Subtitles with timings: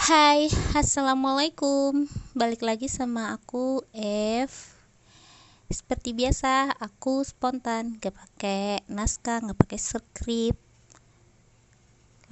[0.00, 2.08] Hai, assalamualaikum.
[2.32, 3.84] Balik lagi sama aku,
[4.48, 4.72] F.
[5.68, 10.56] Seperti biasa, aku spontan, gak pakai naskah, gak pakai skrip.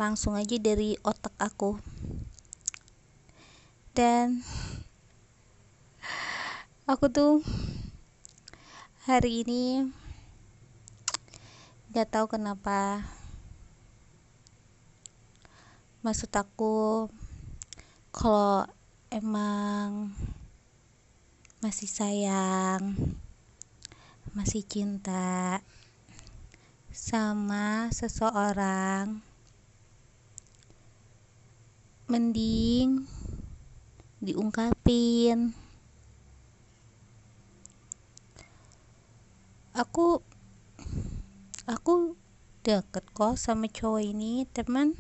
[0.00, 1.76] Langsung aja dari otak aku.
[3.92, 4.40] Dan
[6.88, 7.44] aku tuh
[9.04, 9.92] hari ini
[11.92, 13.04] gak tahu kenapa
[16.00, 17.12] maksud aku
[18.12, 18.66] kalau
[19.12, 20.12] emang
[21.58, 22.94] masih sayang
[24.36, 25.58] masih cinta
[26.94, 29.24] sama seseorang
[32.08, 33.04] mending
[34.18, 35.52] diungkapin.
[39.76, 40.24] Aku
[41.68, 42.18] aku
[42.66, 44.96] deket kok sama cowok ini teman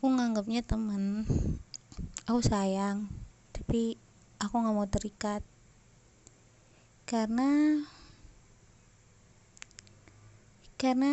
[0.00, 1.28] aku nganggapnya teman
[2.24, 3.12] aku sayang
[3.52, 4.00] tapi
[4.40, 5.44] aku nggak mau terikat.
[7.04, 7.76] Karena
[10.80, 11.12] karena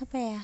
[0.00, 0.40] apa ya?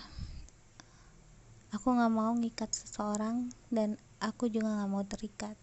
[1.72, 5.56] Aku nggak mau ngikat seseorang dan aku juga nggak mau terikat.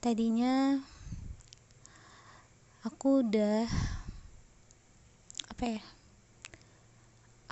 [0.00, 0.80] Tadinya
[2.80, 3.68] aku udah
[5.52, 5.84] apa ya?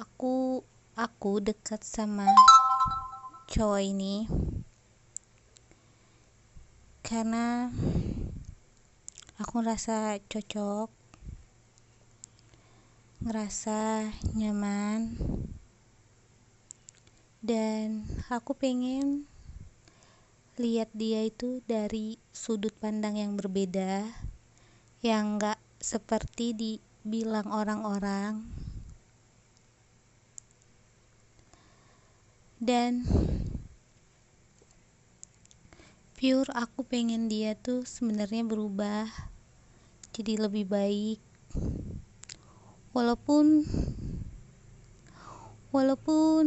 [0.01, 0.65] Aku
[0.97, 2.25] aku dekat sama
[3.51, 4.31] cowok ini.
[7.03, 7.67] Karena
[9.43, 11.01] aku ngerasa cocok
[13.21, 15.19] ngerasa nyaman
[17.45, 19.29] dan aku pengen
[20.61, 24.09] lihat dia itu dari sudut pandang yang berbeda
[25.01, 28.45] yang gak seperti dibilang orang-orang
[32.61, 33.09] dan
[36.21, 39.09] pure aku pengen dia tuh sebenarnya berubah
[40.13, 41.17] jadi lebih baik.
[42.93, 43.65] Walaupun
[45.73, 46.45] walaupun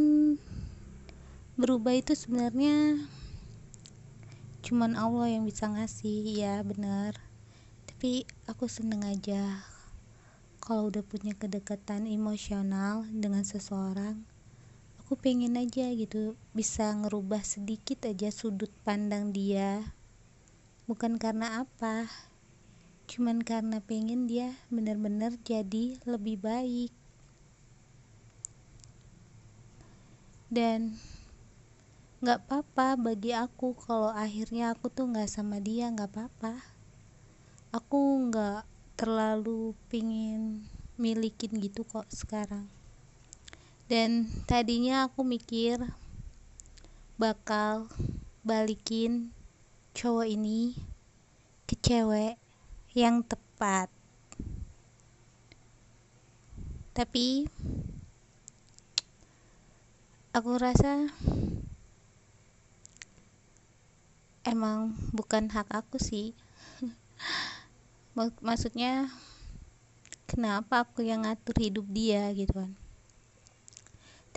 [1.58, 3.02] berubah itu sebenarnya
[4.62, 7.18] cuman Allah yang bisa ngasih ya benar.
[7.90, 9.66] Tapi aku seneng aja
[10.62, 14.33] kalau udah punya kedekatan emosional dengan seseorang
[15.04, 19.92] aku pengen aja gitu bisa ngerubah sedikit aja sudut pandang dia.
[20.88, 22.08] Bukan karena apa
[23.04, 26.96] cuman karena pengen dia bener-bener jadi lebih baik.
[30.48, 30.96] Dan
[32.24, 36.64] nggak apa-apa bagi aku kalau akhirnya aku tuh nggak sama dia nggak apa-apa.
[37.76, 38.64] Aku nggak
[38.96, 40.64] terlalu pingin
[40.96, 42.72] milikin gitu kok sekarang
[43.92, 45.76] dan tadinya aku mikir
[47.20, 47.92] bakal
[48.40, 49.36] balikin
[49.92, 50.72] cowok ini
[51.68, 52.40] ke cewek
[52.96, 53.92] yang tepat.
[56.96, 57.52] Tapi
[60.32, 61.12] aku rasa
[64.48, 66.32] emang bukan hak aku sih.
[68.48, 69.12] Maksudnya
[70.24, 72.83] kenapa aku yang ngatur hidup dia gitu kan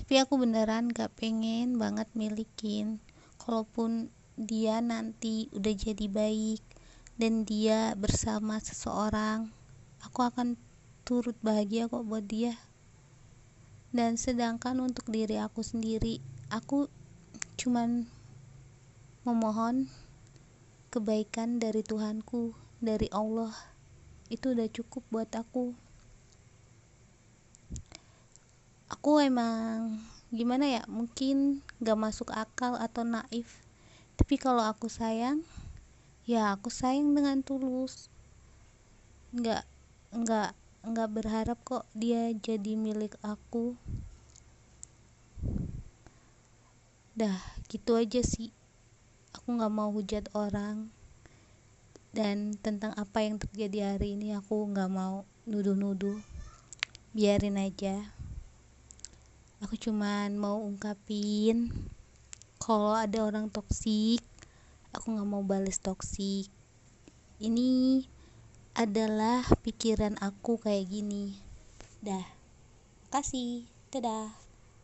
[0.07, 3.03] tapi aku beneran gak pengen banget milikin.
[3.43, 4.07] Kalaupun
[4.39, 6.63] dia nanti udah jadi baik
[7.19, 9.51] dan dia bersama seseorang
[10.07, 10.55] aku akan
[11.03, 12.55] turut bahagia kok buat dia.
[13.91, 16.23] Dan sedangkan untuk diri aku sendiri
[16.55, 16.87] aku
[17.59, 18.07] cuman
[19.27, 19.91] memohon
[20.95, 23.51] kebaikan dari Tuhanku dari Allah.
[24.31, 25.75] Itu udah cukup buat aku
[28.87, 29.99] aku emang
[30.31, 33.63] gimana ya mungkin gak masuk akal atau naif.
[34.17, 35.43] Tapi kalau aku sayang
[36.27, 38.11] ya aku sayang dengan tulus.
[39.35, 39.63] Nggak
[40.15, 40.51] nggak
[40.87, 43.75] nggak berharap kok dia jadi milik aku.
[47.19, 47.39] Dah
[47.69, 48.55] gitu aja sih.
[49.37, 50.89] Aku nggak mau hujat orang.
[52.17, 56.17] Dan tentang apa yang terjadi hari ini aku nggak mau nuduh-nuduh.
[57.13, 58.16] Biarin aja
[59.67, 61.75] aku cuman mau ungkapin
[62.63, 64.23] kalau ada orang toksik
[64.95, 66.47] aku nggak mau balas toksik.
[67.43, 68.01] Ini
[68.79, 71.35] adalah pikiran aku kayak gini.
[71.99, 72.23] Dah.
[73.11, 74.46] Kasih dadah